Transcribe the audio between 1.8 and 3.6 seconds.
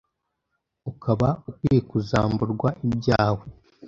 kuzamburwa ibyawe